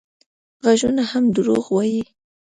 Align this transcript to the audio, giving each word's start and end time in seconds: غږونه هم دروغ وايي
غږونه 0.63 1.03
هم 1.11 1.23
دروغ 1.35 1.65
وايي 1.75 2.03